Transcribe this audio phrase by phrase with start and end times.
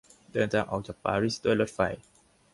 [0.33, 1.79] เดินทางออกจากปารีสด้วยรถไฟ